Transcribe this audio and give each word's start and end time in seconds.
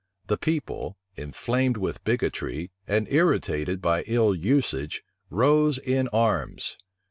The 0.25 0.37
people, 0.39 0.97
inflamed 1.15 1.77
with 1.77 2.03
bigotry, 2.03 2.71
and 2.87 3.07
irritated 3.07 3.83
by 3.83 4.01
ill 4.07 4.33
usage, 4.33 5.03
rose 5.29 5.77
in 5.77 6.07
arms. 6.07 6.75